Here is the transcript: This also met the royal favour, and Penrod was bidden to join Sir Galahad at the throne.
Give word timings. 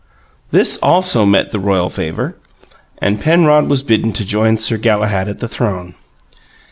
This 0.49 0.77
also 0.77 1.27
met 1.27 1.51
the 1.51 1.59
royal 1.59 1.87
favour, 1.87 2.35
and 2.97 3.21
Penrod 3.21 3.69
was 3.69 3.83
bidden 3.83 4.13
to 4.13 4.25
join 4.25 4.57
Sir 4.57 4.77
Galahad 4.77 5.27
at 5.27 5.41
the 5.41 5.47
throne. 5.47 5.93